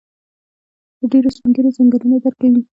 د 0.99 1.01
ډيرو 1.11 1.29
سپين 1.35 1.49
ږيرو 1.55 1.75
ځنګنونه 1.77 2.15
درد 2.23 2.35
کوي. 2.41 2.61